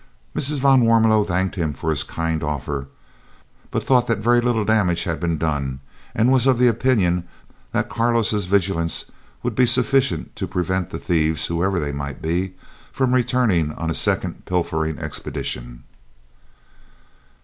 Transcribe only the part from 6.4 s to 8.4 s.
of opinion that Carlo's